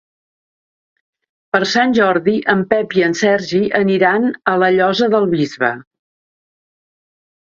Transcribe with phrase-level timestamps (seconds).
[1.55, 5.69] Per Sant Jordi en Pep i en Sergi aniran a la Llosa del Bisbe.